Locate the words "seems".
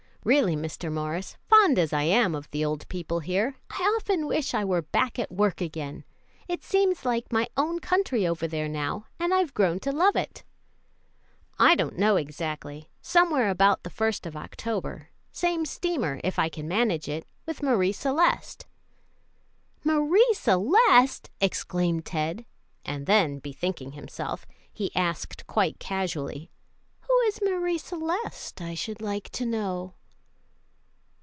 6.63-7.05